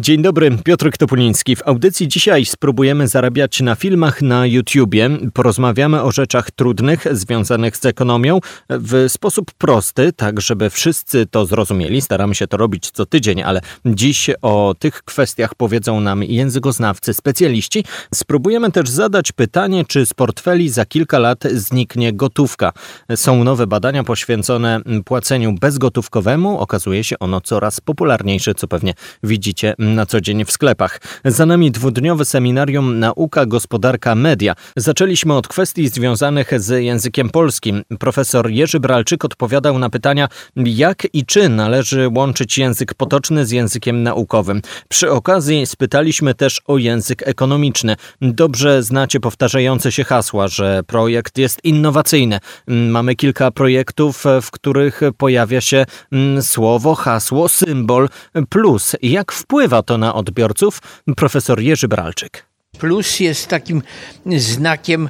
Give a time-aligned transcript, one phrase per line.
[0.00, 1.56] Dzień dobry, Piotr Topuliński.
[1.56, 5.10] W audycji dzisiaj spróbujemy zarabiać na filmach na YouTubie.
[5.34, 8.40] Porozmawiamy o rzeczach trudnych związanych z ekonomią
[8.70, 12.00] w sposób prosty, tak żeby wszyscy to zrozumieli.
[12.00, 17.84] Staramy się to robić co tydzień, ale dziś o tych kwestiach powiedzą nam językoznawcy, specjaliści.
[18.14, 22.72] Spróbujemy też zadać pytanie, czy z portfeli za kilka lat zniknie gotówka.
[23.16, 26.58] Są nowe badania poświęcone płaceniu bezgotówkowemu.
[26.58, 31.00] Okazuje się ono coraz popularniejsze, co pewnie widzicie na co dzień w sklepach.
[31.24, 34.54] Za nami dwudniowe seminarium Nauka, Gospodarka, Media.
[34.76, 37.82] Zaczęliśmy od kwestii związanych z językiem polskim.
[37.98, 44.02] Profesor Jerzy Bralczyk odpowiadał na pytania, jak i czy należy łączyć język potoczny z językiem
[44.02, 44.62] naukowym.
[44.88, 47.96] Przy okazji spytaliśmy też o język ekonomiczny.
[48.20, 52.38] Dobrze znacie powtarzające się hasła, że projekt jest innowacyjny.
[52.66, 58.08] Mamy kilka projektów, w których pojawia się mm, słowo, hasło, symbol
[58.48, 58.96] plus.
[59.02, 60.82] Jak wpływa to na odbiorców?
[61.16, 62.50] Profesor Jerzy Bralczyk.
[62.78, 63.82] Plus jest takim
[64.26, 65.08] znakiem,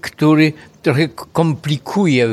[0.00, 2.28] który trochę komplikuje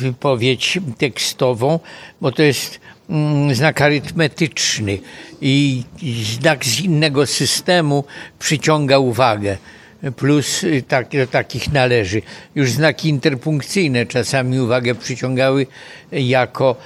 [0.00, 1.80] wypowiedź tekstową,
[2.20, 4.98] bo to jest mm, znak arytmetyczny
[5.40, 5.84] i
[6.40, 8.04] znak z innego systemu
[8.38, 9.56] przyciąga uwagę.
[10.16, 12.22] Plus tak, do takich należy.
[12.54, 15.66] Już znaki interpunkcyjne czasami uwagę przyciągały
[16.12, 16.76] jako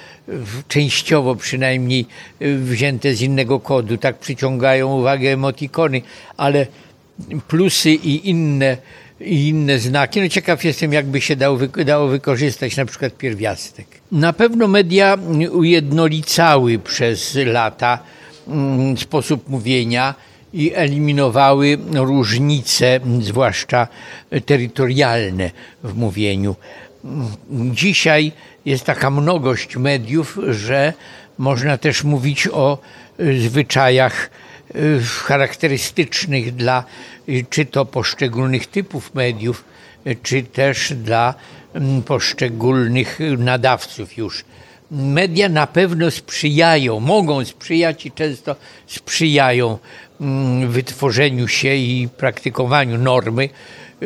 [0.69, 2.07] częściowo przynajmniej
[2.43, 6.03] y, wzięte z innego kodu, tak przyciągają uwagę emotikony,
[6.37, 6.67] ale
[7.49, 8.77] plusy i inne,
[9.21, 10.21] i inne znaki.
[10.21, 13.87] No ciekaw jestem, jakby się dało, dało wykorzystać na przykład pierwiastek.
[14.13, 15.19] Na pewno media
[15.53, 17.99] ujednolicały przez lata
[18.49, 20.15] mm, sposób mówienia
[20.55, 23.89] i eliminowały różnice, zwłaszcza
[24.47, 25.51] terytorialne
[25.85, 26.57] w mówieniu.
[27.51, 28.33] Dzisiaj
[28.65, 30.93] jest taka mnogość mediów, że
[31.39, 32.79] można też mówić o
[33.21, 34.31] y, zwyczajach
[34.77, 36.85] y, charakterystycznych dla
[37.29, 39.65] y, czy to poszczególnych typów mediów,
[40.23, 41.35] czy też dla
[41.75, 44.45] mm, poszczególnych nadawców już.
[44.91, 49.79] Media na pewno sprzyjają, mogą sprzyjać i często sprzyjają
[50.21, 53.49] mm, wytworzeniu się i praktykowaniu normy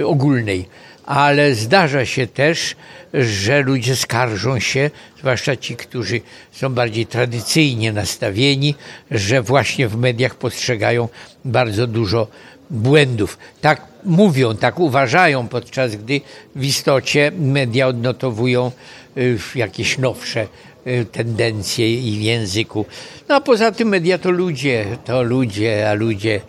[0.05, 0.69] ogólnej
[1.09, 2.77] ale zdarza się też,
[3.15, 6.21] że ludzie skarżą się, zwłaszcza ci, którzy
[6.53, 8.75] są bardziej tradycyjnie nastawieni,
[9.11, 11.09] że właśnie w mediach postrzegają
[11.45, 12.27] bardzo dużo
[12.71, 13.39] błędów.
[13.61, 16.21] Tak mówią, tak uważają, podczas gdy
[16.57, 18.73] w istocie media odnotowują
[19.17, 20.47] y, jakieś nowsze
[20.87, 22.87] y, tendencje i w języku.
[23.29, 26.41] No a poza tym media to ludzie, to ludzie, a ludzie,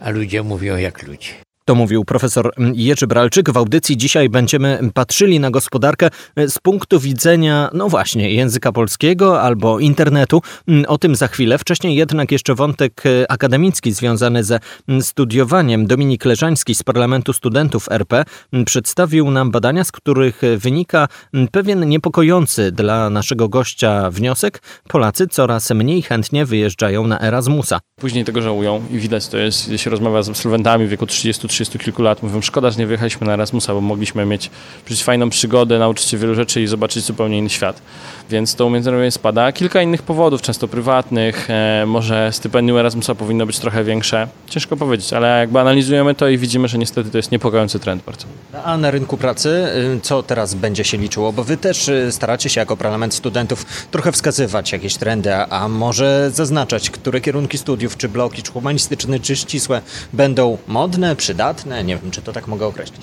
[0.00, 1.49] a ludzie mówią jak ludzie.
[1.70, 3.50] To mówił profesor Jerzy Bralczyk.
[3.50, 6.08] W audycji dzisiaj będziemy patrzyli na gospodarkę
[6.48, 10.42] z punktu widzenia, no właśnie, języka polskiego albo internetu.
[10.88, 11.58] O tym za chwilę.
[11.58, 14.60] Wcześniej jednak jeszcze wątek akademicki związany ze
[15.00, 15.86] studiowaniem.
[15.86, 18.24] Dominik Leżański z Parlamentu Studentów RP
[18.66, 21.08] przedstawił nam badania, z których wynika
[21.52, 24.62] pewien niepokojący dla naszego gościa wniosek.
[24.88, 27.80] Polacy coraz mniej chętnie wyjeżdżają na Erasmusa.
[28.00, 31.48] Później tego żałują i widać to jest, jeśli się rozmawia z absolwentami w wieku 30
[31.64, 34.50] 30 kilku lat mówią, szkoda, że nie wyjechaliśmy na Erasmusa, bo mogliśmy mieć
[34.84, 37.82] przecież fajną przygodę, nauczyć się wielu rzeczy i zobaczyć zupełnie inny świat.
[38.30, 39.52] Więc to umiejętność spada.
[39.52, 44.28] Kilka innych powodów, często prywatnych, e, może stypendium Erasmusa powinno być trochę większe.
[44.46, 48.26] Ciężko powiedzieć, ale jakby analizujemy to i widzimy, że niestety to jest niepokojący trend bardzo.
[48.64, 49.68] A na rynku pracy
[50.02, 51.32] co teraz będzie się liczyło?
[51.32, 56.30] Bo wy też y, staracie się jako Parlament Studentów trochę wskazywać jakieś trendy, a może
[56.34, 59.80] zaznaczać, które kierunki studiów, czy bloki, czy humanistyczne, czy ścisłe
[60.12, 63.02] będą modne, przydatne, nie wiem, czy to tak mogę określić.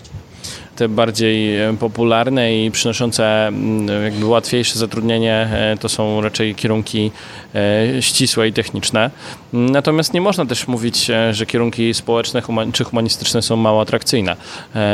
[0.77, 7.11] Te bardziej e, popularne i przynoszące mm, jakby łatwiejsze zatrudnienie e, to są raczej kierunki
[7.55, 9.11] e, ścisłe i techniczne.
[9.53, 12.41] Natomiast nie można też mówić, że kierunki społeczne
[12.73, 14.35] czy humanistyczne są mało atrakcyjne.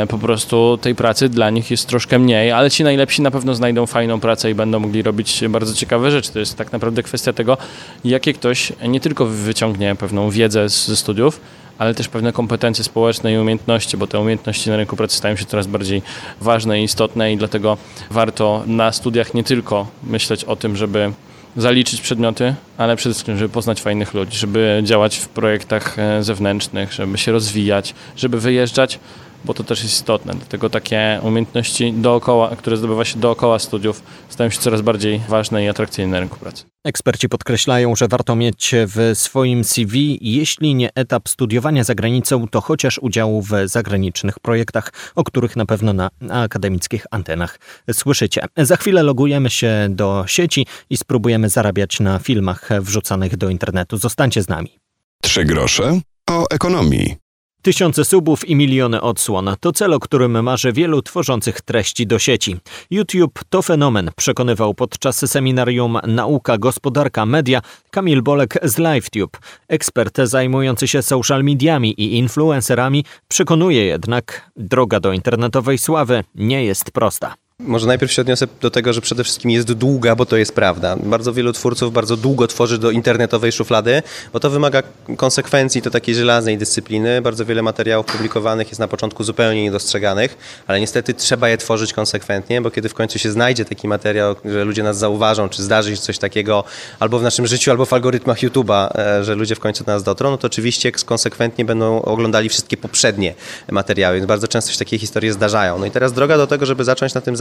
[0.08, 3.86] Po prostu tej pracy dla nich jest troszkę mniej, ale ci najlepsi na pewno znajdą
[3.86, 6.32] fajną pracę i będą mogli robić bardzo ciekawe rzeczy.
[6.32, 7.56] To jest tak naprawdę kwestia tego,
[8.04, 11.40] jakie ktoś nie tylko wyciągnie pewną wiedzę ze studiów,
[11.78, 15.44] ale też pewne kompetencje społeczne i umiejętności, bo te umiejętności na rynku pracy stają się
[15.44, 16.02] coraz bardziej
[16.40, 17.76] ważne i istotne i dlatego
[18.10, 21.12] warto na studiach nie tylko myśleć o tym, żeby
[21.56, 26.92] zaliczyć przedmioty, ale przede wszystkim, żeby poznać fajnych ludzi, żeby działać w projektach e, zewnętrznych,
[26.92, 28.98] żeby się rozwijać, żeby wyjeżdżać,
[29.44, 30.34] bo to też jest istotne.
[30.34, 35.68] Dlatego takie umiejętności dookoła, które zdobywa się dookoła studiów, stają się coraz bardziej ważne i
[35.68, 36.64] atrakcyjne na rynku pracy.
[36.84, 42.60] Eksperci podkreślają, że warto mieć w swoim CV, jeśli nie etap studiowania za granicą, to
[42.60, 47.58] chociaż udziału w zagranicznych projektach, o których na pewno na akademickich antenach
[47.92, 48.44] słyszycie.
[48.56, 53.96] Za chwilę logujemy się do sieci i spróbujemy zarabiać na filmach wrzucanych do internetu.
[53.96, 54.78] Zostańcie z nami.
[55.22, 56.00] Trzy grosze
[56.30, 57.23] o ekonomii.
[57.64, 62.56] Tysiące subów i miliony odsłon to cel, o którym marzy wielu tworzących treści do sieci.
[62.90, 69.38] YouTube to fenomen, przekonywał podczas seminarium Nauka, Gospodarka, Media Kamil Bolek z LiveTube.
[69.68, 76.90] Ekspert zajmujący się social mediami i influencerami przekonuje jednak, droga do internetowej sławy nie jest
[76.90, 77.43] prosta.
[77.60, 80.96] Może najpierw się odniosę do tego, że przede wszystkim jest długa, bo to jest prawda.
[80.96, 84.02] Bardzo wielu twórców bardzo długo tworzy do internetowej szuflady,
[84.32, 84.82] bo to wymaga
[85.16, 87.22] konsekwencji, to takiej żelaznej dyscypliny.
[87.22, 90.36] Bardzo wiele materiałów publikowanych jest na początku zupełnie niedostrzeganych,
[90.66, 94.64] ale niestety trzeba je tworzyć konsekwentnie, bo kiedy w końcu się znajdzie taki materiał, że
[94.64, 96.64] ludzie nas zauważą, czy zdarzy się coś takiego
[97.00, 100.02] albo w naszym życiu, albo w algorytmach YouTube'a, e, że ludzie w końcu do nas
[100.02, 103.34] dotrą, no to oczywiście konsekwentnie będą oglądali wszystkie poprzednie
[103.70, 105.78] materiały, więc bardzo często się takie historie zdarzają.
[105.78, 107.36] No i teraz droga do tego, żeby zacząć na tym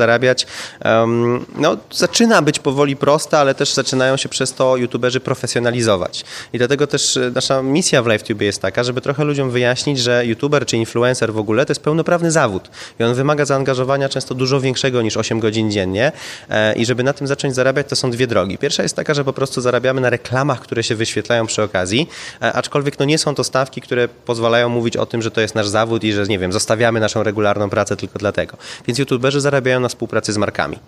[1.56, 6.26] no, zaczyna być powoli prosta, ale też zaczynają się przez to youtuberzy profesjonalizować.
[6.54, 10.26] I dlatego też e, nasza misja w LiveTube jest taka, żeby trochę ludziom wyjaśnić, że
[10.26, 12.70] youtuber czy influencer w ogóle to jest pełnoprawny zawód
[13.00, 16.12] i on wymaga zaangażowania często dużo większego niż 8 godzin dziennie
[16.50, 18.58] e, i żeby na tym zacząć zarabiać, to są dwie drogi.
[18.58, 22.10] Pierwsza jest taka, że po prostu zarabiamy na reklamach, które się wyświetlają przy okazji,
[22.42, 25.56] e, aczkolwiek no nie są to stawki, które pozwalają mówić o tym, że to jest
[25.56, 28.58] nasz zawód i że nie wiem, zostawiamy naszą regularną pracę tylko dlatego.
[28.88, 30.80] Więc youtuberzy zarabiają na współpracy z markami.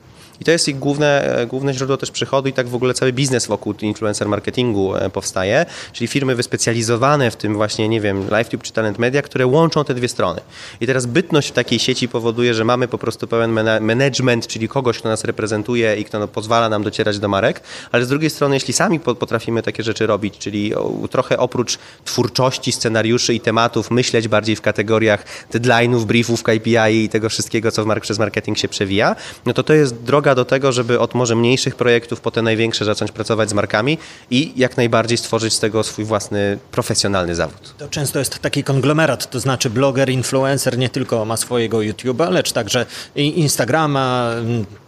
[0.42, 3.14] I to jest ich główne, e, główne źródło też przychodu i tak w ogóle cały
[3.14, 8.64] biznes wokół influencer marketingu e, powstaje, czyli firmy wyspecjalizowane w tym właśnie, nie wiem, LiveTube
[8.64, 10.42] czy Talent Media, które łączą te dwie strony.
[10.82, 13.52] I teraz bytność w takiej sieci powoduje, że mamy po prostu pełen
[13.82, 17.62] management, czyli kogoś, kto nas reprezentuje i kto no, pozwala nam docierać do marek,
[17.92, 20.74] ale z drugiej strony, jeśli sami potrafimy takie rzeczy robić, czyli
[21.12, 27.30] trochę oprócz twórczości, scenariuszy i tematów, myśleć bardziej w kategoriach deadline'ów, briefów, KPI i tego
[27.30, 29.16] wszystkiego, co w, przez marketing się przewija,
[29.46, 32.42] no to to jest droga droga do tego, żeby od może mniejszych projektów po te
[32.42, 33.98] największe zacząć pracować z markami
[34.32, 37.76] i jak najbardziej stworzyć z tego swój własny profesjonalny zawód.
[37.78, 42.52] To często jest taki konglomerat, to znaczy bloger, influencer nie tylko ma swojego YouTube'a, lecz
[42.52, 42.86] także
[43.16, 44.32] Instagrama,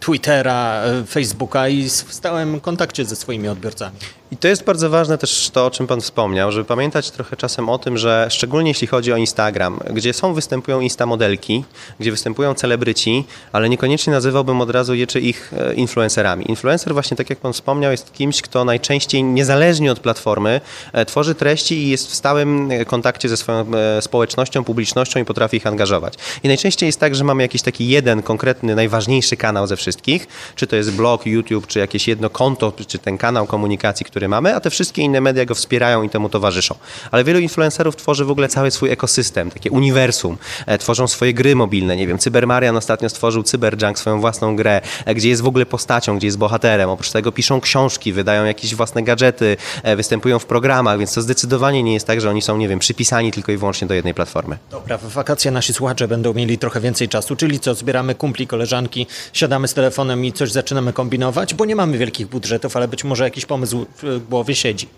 [0.00, 3.96] Twittera, Facebooka i w stałym kontakcie ze swoimi odbiorcami.
[4.32, 7.68] I to jest bardzo ważne też to, o czym Pan wspomniał, żeby pamiętać trochę czasem
[7.68, 11.64] o tym, że szczególnie jeśli chodzi o Instagram, gdzie są, występują instamodelki,
[12.00, 16.50] gdzie występują celebryci, ale niekoniecznie nazywałbym od razu je czy ich e, influencerami.
[16.50, 20.60] Influencer właśnie, tak jak Pan wspomniał, jest kimś, kto najczęściej, niezależnie od platformy,
[20.92, 23.66] e, tworzy treści i jest w stałym e, kontakcie ze swoją
[24.00, 26.14] społecznością, publicznością i potrafi ich angażować.
[26.42, 30.66] I najczęściej jest tak, że mamy jakiś taki jeden konkretny, najważniejszy kanał ze wszystkich, czy
[30.66, 34.54] to jest blog, YouTube, czy jakieś jedno konto, czy ten kanał komunikacji, który który mamy,
[34.54, 36.74] a te wszystkie inne media go wspierają i temu towarzyszą.
[37.10, 40.38] Ale wielu influencerów tworzy w ogóle cały swój ekosystem, takie uniwersum.
[40.66, 45.14] E, tworzą swoje gry mobilne, nie wiem, Cybermarian ostatnio stworzył Cyberjunk, swoją własną grę, e,
[45.14, 46.90] gdzie jest w ogóle postacią, gdzie jest bohaterem.
[46.90, 51.82] Oprócz tego piszą książki, wydają jakieś własne gadżety, e, występują w programach, więc to zdecydowanie
[51.82, 54.58] nie jest tak, że oni są, nie wiem, przypisani tylko i wyłącznie do jednej platformy.
[54.70, 59.06] Dobra, w wakacje nasi słuchacze będą mieli trochę więcej czasu, czyli co, zbieramy kumpli, koleżanki,
[59.32, 63.24] siadamy z telefonem i coś zaczynamy kombinować, bo nie mamy wielkich budżetów, ale być może
[63.24, 63.86] jakiś pomysł
[64.28, 64.88] głowie siedzi.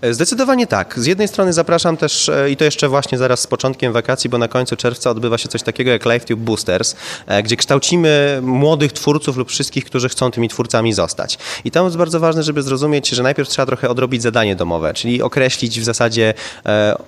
[0.00, 0.94] E, zdecydowanie tak.
[0.98, 4.38] Z jednej strony zapraszam też, e, i to jeszcze właśnie zaraz z początkiem wakacji, bo
[4.38, 9.36] na końcu czerwca odbywa się coś takiego jak LiveTube Boosters, e, gdzie kształcimy młodych twórców
[9.36, 11.38] lub wszystkich, którzy chcą tymi twórcami zostać.
[11.64, 15.22] I tam jest bardzo ważne, żeby zrozumieć, że najpierw trzeba trochę odrobić zadanie domowe, czyli
[15.22, 16.34] określić w zasadzie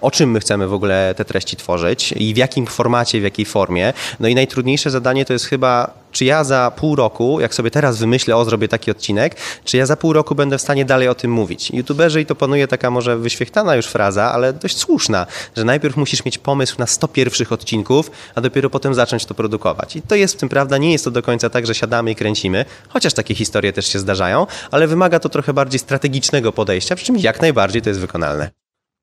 [0.01, 3.45] o czym my chcemy w ogóle te treści tworzyć i w jakim formacie, w jakiej
[3.45, 3.93] formie.
[4.21, 7.99] No i najtrudniejsze zadanie to jest chyba czy ja za pół roku, jak sobie teraz
[7.99, 11.15] wymyślę, o zrobię taki odcinek, czy ja za pół roku będę w stanie dalej o
[11.15, 11.71] tym mówić.
[11.71, 16.25] YouTuberzy i to panuje taka może wyświechtana już fraza, ale dość słuszna, że najpierw musisz
[16.25, 19.97] mieć pomysł na 100 pierwszych odcinków, a dopiero potem zacząć to produkować.
[19.97, 22.15] I to jest w tym prawda, nie jest to do końca tak, że siadamy i
[22.15, 27.07] kręcimy, chociaż takie historie też się zdarzają, ale wymaga to trochę bardziej strategicznego podejścia, przy
[27.07, 28.51] czym jak najbardziej to jest wykonalne.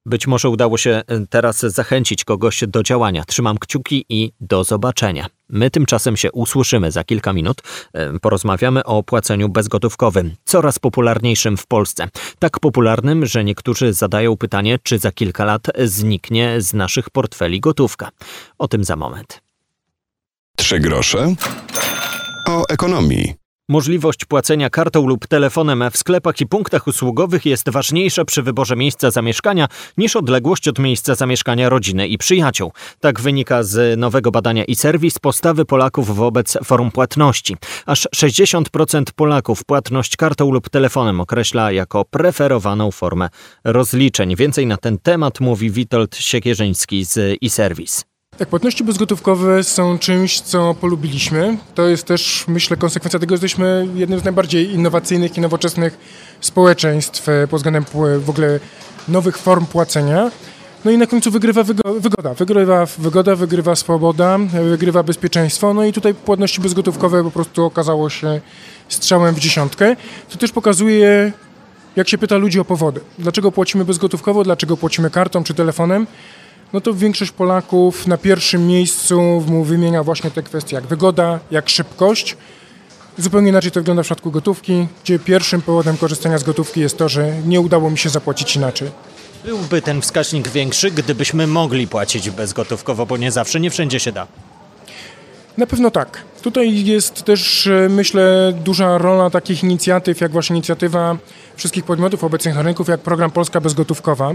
[0.05, 3.23] Być może udało się e, teraz zachęcić kogoś do działania.
[3.27, 5.27] Trzymam kciuki i do zobaczenia.
[5.51, 7.61] My tymczasem się usłyszymy za kilka minut.
[7.93, 12.07] E, porozmawiamy o płaceniu bezgotówkowym, coraz popularniejszym w Polsce.
[12.39, 18.09] Tak popularnym, że niektórzy zadają pytanie, czy za kilka lat zniknie z naszych portfeli gotówka.
[18.57, 19.41] O tym za moment.
[20.57, 21.35] Trzy grosze
[22.47, 23.40] o ekonomii.
[23.71, 29.11] Możliwość płacenia kartą lub telefonem w sklepach i punktach usługowych jest ważniejsza przy wyborze miejsca
[29.11, 32.71] zamieszkania niż odległość od miejsca zamieszkania rodziny i przyjaciół.
[32.99, 37.57] Tak wynika z nowego badania i serwis postawy Polaków wobec form płatności.
[37.85, 43.29] Aż 60% Polaków płatność kartą lub telefonem określa jako preferowaną formę
[43.63, 44.35] rozliczeń.
[44.35, 48.10] Więcej na ten temat mówi Witold Siekierzyński z e-Service.
[48.41, 51.57] Tak, płatności bezgotówkowe są czymś, co polubiliśmy.
[51.75, 55.97] To jest też, myślę, konsekwencja tego, że jesteśmy jednym z najbardziej innowacyjnych i nowoczesnych
[56.41, 57.85] społeczeństw e, pod względem
[58.19, 58.59] w ogóle
[59.07, 60.31] nowych form płacenia.
[60.85, 62.33] No i na końcu wygrywa wygoda.
[62.33, 64.37] Wygrywa wygoda, wygrywa swoboda,
[64.69, 65.73] wygrywa bezpieczeństwo.
[65.73, 68.41] No i tutaj płatności bezgotówkowe po prostu okazało się
[68.89, 69.95] strzałem w dziesiątkę.
[70.29, 71.31] To też pokazuje,
[71.95, 73.01] jak się pyta ludzi o powody.
[73.19, 76.07] Dlaczego płacimy bezgotówkowo, dlaczego płacimy kartą czy telefonem?
[76.73, 82.37] No to większość Polaków na pierwszym miejscu wymienia właśnie te kwestie jak wygoda, jak szybkość.
[83.17, 87.09] Zupełnie inaczej to wygląda w przypadku gotówki, gdzie pierwszym powodem korzystania z gotówki jest to,
[87.09, 88.91] że nie udało mi się zapłacić inaczej.
[89.45, 94.27] Byłby ten wskaźnik większy, gdybyśmy mogli płacić bezgotówkowo, bo nie zawsze, nie wszędzie się da.
[95.57, 96.23] Na pewno tak.
[96.41, 101.17] Tutaj jest też, e, myślę, duża rola takich inicjatyw, jak właśnie inicjatywa
[101.55, 104.33] wszystkich podmiotów obecnych na rynku, jak program Polska Bezgotówkowa.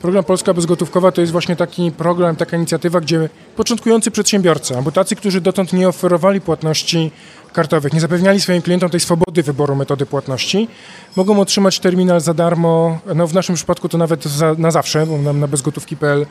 [0.00, 5.16] Program Polska Bezgotówkowa to jest właśnie taki program, taka inicjatywa, gdzie początkujący przedsiębiorcy, albo tacy,
[5.16, 7.10] którzy dotąd nie oferowali płatności
[7.52, 10.68] kartowych, nie zapewniali swoim klientom tej swobody wyboru metody płatności,
[11.16, 15.18] mogą otrzymać terminal za darmo, no w naszym przypadku to nawet za, na zawsze, bo
[15.18, 16.26] nam na bezgotówki.pl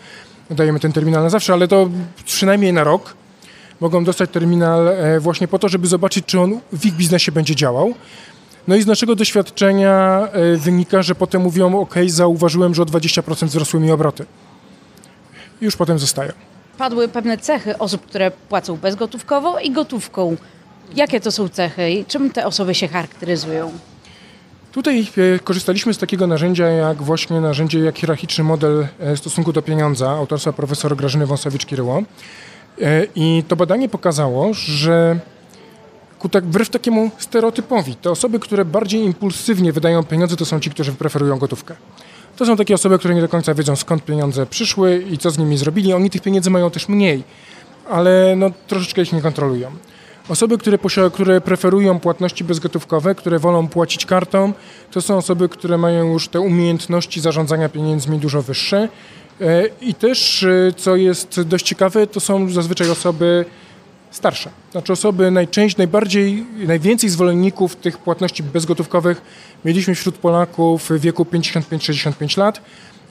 [0.50, 1.90] dajemy ten terminal na zawsze, ale to
[2.26, 3.14] przynajmniej na rok
[3.80, 7.56] mogą dostać terminal e, właśnie po to, żeby zobaczyć, czy on w ich biznesie będzie
[7.56, 7.94] działał.
[8.68, 13.46] No i z naszego doświadczenia e, wynika, że potem mówią, ok, zauważyłem, że o 20%
[13.46, 14.26] wzrosły mi obroty.
[15.62, 16.32] Już potem zostają.
[16.78, 20.38] Padły pewne cechy osób, które płacą bezgotówkowo i gotówką.
[20.96, 23.72] Jakie to są cechy i czym te osoby się charakteryzują?
[24.72, 30.10] Tutaj e, korzystaliśmy z takiego narzędzia jak właśnie narzędzie, jak hierarchiczny model stosunku do pieniądza
[30.10, 32.04] autorstwa profesor Grażyny Wąsowicz-Kiryło.
[32.82, 35.20] E, I to badanie pokazało, że
[36.20, 40.70] ku tak, wbrew takiemu stereotypowi, te osoby, które bardziej impulsywnie wydają pieniądze, to są ci,
[40.70, 41.76] którzy preferują gotówkę.
[42.36, 45.38] To są takie osoby, które nie do końca wiedzą skąd pieniądze przyszły i co z
[45.38, 45.94] nimi zrobili.
[45.94, 47.24] Oni tych pieniędzy mają też mniej,
[47.90, 49.72] ale no, troszeczkę ich nie kontrolują.
[50.30, 50.78] Osoby, które,
[51.14, 54.54] które preferują płatności bezgotówkowe, które wolą płacić kartą,
[54.92, 58.90] to są osoby, które mają już te umiejętności zarządzania pieniędzmi dużo wyższe
[59.82, 63.46] I też, e, co jest dość ciekawe, to są zazwyczaj osoby
[64.12, 64.50] starsze.
[64.72, 69.22] Znaczy osoby najczęściej, najbardziej, najwięcej zwolenników tych płatności bezgotówkowych
[69.66, 72.62] mieliśmy wśród Polaków w wieku 55-65 lat.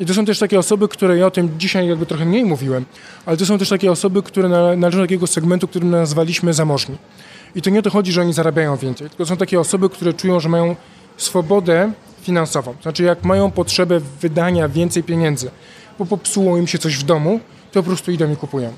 [0.01, 2.85] I to są też takie osoby, które ja o tym dzisiaj jakby trochę mniej mówiłem,
[3.27, 6.97] ale to są też takie osoby, które należą do takiego segmentu, który nazwaliśmy zamożni.
[7.55, 10.13] I to nie o to chodzi, że oni zarabiają więcej, tylko są takie osoby, które
[10.13, 10.77] czują, że mają
[11.17, 11.93] swobodę
[12.23, 12.75] finansową.
[12.83, 15.51] Znaczy jak mają potrzebę wydania więcej pieniędzy,
[15.99, 17.41] bo popsuło im się coś w domu,
[17.73, 18.73] to po prostu idą i kupują.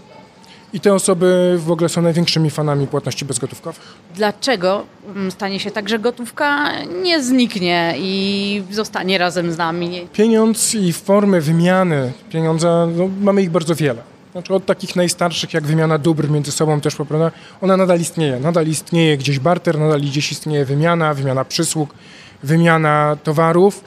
[0.72, 3.94] I te osoby w ogóle są największymi fanami płatności bezgotówkowych.
[4.14, 4.82] Dlaczego
[5.14, 6.72] mm, stanie się tak, że gotówka
[7.02, 10.08] nie zniknie i zostanie razem z nami?
[10.12, 14.02] Pieniądz i formy wymiany pieniądza, no, mamy ich bardzo wiele.
[14.32, 18.40] Znaczy od takich najstarszych jak wymiana dóbr między sobą też poprawna, ona nadal istnieje.
[18.40, 21.94] Nadal istnieje gdzieś barter, nadal gdzieś istnieje wymiana, wymiana przysług,
[22.42, 23.84] wymiana towarów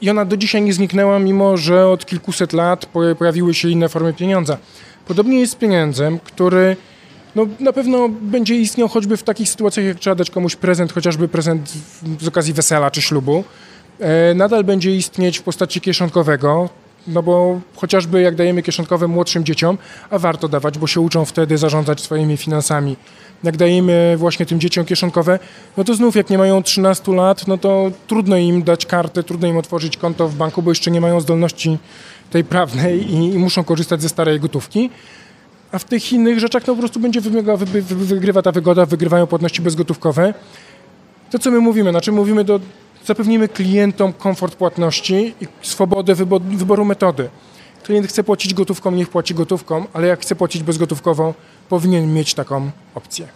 [0.00, 2.86] i ona do dzisiaj nie zniknęła, mimo że od kilkuset lat
[3.18, 4.58] pojawiły się inne formy pieniądza.
[5.06, 6.76] Podobnie jest z pieniędzem, który
[7.34, 11.28] no, na pewno będzie istniał choćby w takich sytuacjach, jak trzeba dać komuś prezent, chociażby
[11.28, 11.72] prezent
[12.20, 13.44] z okazji wesela czy ślubu.
[14.00, 16.68] E, nadal będzie istnieć w postaci kieszonkowego,
[17.08, 19.78] no bo chociażby jak dajemy kieszonkowe młodszym dzieciom,
[20.10, 22.96] a warto dawać, bo się uczą wtedy zarządzać swoimi finansami
[23.44, 25.38] jak dajemy właśnie tym dzieciom kieszonkowe,
[25.76, 29.48] no to znów jak nie mają 13 lat, no to trudno im dać kartę, trudno
[29.48, 31.78] im otworzyć konto w banku, bo jeszcze nie mają zdolności
[32.30, 34.90] tej prawnej i, i muszą korzystać ze starej gotówki.
[35.72, 37.20] A w tych innych rzeczach no po prostu będzie
[37.80, 40.34] wygrywa ta wygoda, wygrywają płatności bezgotówkowe.
[41.30, 41.90] To co my mówimy?
[41.90, 42.60] Znaczy mówimy do,
[43.06, 47.28] zapewnimy klientom komfort płatności i swobodę wyboru metody.
[47.82, 51.34] Klient chce płacić gotówką, niech płaci gotówką, ale jak chce płacić bezgotówkową,
[51.68, 53.28] powinien mieć taką opcję.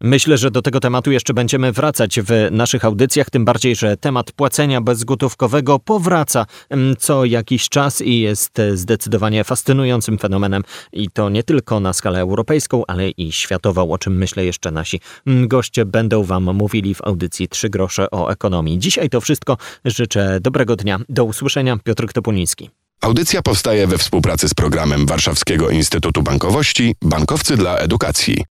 [0.00, 4.32] Myślę, że do tego tematu jeszcze będziemy wracać w naszych audycjach, tym bardziej, że temat
[4.32, 10.62] płacenia bezgotówkowego powraca mm, co jakiś czas i jest zdecydowanie fascynującym fenomenem
[10.92, 15.00] i to nie tylko na skalę europejską, ale i światową, o czym myślę jeszcze nasi
[15.26, 18.78] mm, goście będą Wam mówili w audycji Trzy grosze o ekonomii.
[18.78, 19.56] Dzisiaj to wszystko.
[19.84, 20.98] Życzę dobrego dnia.
[21.08, 21.76] Do usłyszenia.
[21.84, 22.70] Piotr Topuliński.
[23.00, 28.55] Audycja powstaje we współpracy z programem Warszawskiego Instytutu Bankowości Bankowcy dla Edukacji.